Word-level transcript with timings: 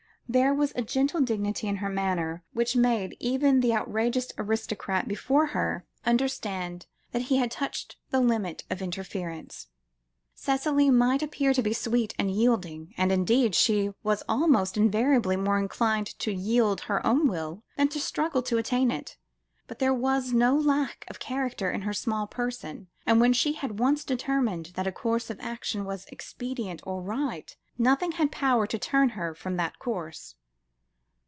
There 0.31 0.53
was 0.53 0.71
a 0.77 0.81
gentle 0.81 1.19
dignity 1.19 1.67
about 1.67 1.79
her 1.79 1.89
manner, 1.89 2.41
which 2.53 2.73
made 2.73 3.17
even 3.19 3.59
the 3.59 3.73
outrageous 3.75 4.31
autocrat 4.39 5.05
before 5.05 5.47
her, 5.47 5.85
understand 6.05 6.85
that 7.11 7.23
he 7.23 7.35
had 7.35 7.51
touched 7.51 7.97
the 8.11 8.21
limit 8.21 8.63
of 8.69 8.81
interference. 8.81 9.67
Cicely 10.33 10.89
might 10.89 11.21
appear 11.21 11.53
to 11.53 11.61
be 11.61 11.73
sweet 11.73 12.13
and 12.17 12.31
yielding; 12.31 12.93
and, 12.95 13.11
indeed, 13.11 13.55
she 13.55 13.89
was 14.03 14.23
almost 14.29 14.77
invariably 14.77 15.35
more 15.35 15.59
inclined 15.59 16.17
to 16.19 16.31
yield 16.31 16.79
her 16.81 17.05
own 17.05 17.27
will, 17.27 17.65
than 17.75 17.89
to 17.89 17.99
struggle 17.99 18.41
to 18.43 18.57
attain 18.57 18.89
it, 18.89 19.17
but 19.67 19.79
there 19.79 19.93
was 19.93 20.31
no 20.31 20.55
lack 20.55 21.03
of 21.09 21.19
character 21.19 21.69
in 21.71 21.81
her 21.81 21.93
small 21.93 22.25
person, 22.25 22.87
and 23.05 23.19
when 23.19 23.33
she 23.33 23.51
had 23.53 23.79
once 23.79 24.05
determined 24.05 24.67
that 24.75 24.87
a 24.87 24.93
course 24.93 25.29
of 25.29 25.41
action 25.41 25.83
was 25.83 26.05
expedient 26.05 26.79
or 26.87 27.01
right, 27.01 27.57
nothing 27.77 28.11
had 28.11 28.31
power 28.31 28.67
to 28.67 28.77
turn 28.77 29.09
her 29.09 29.33
from 29.33 29.55
that 29.55 29.79
course. 29.79 30.35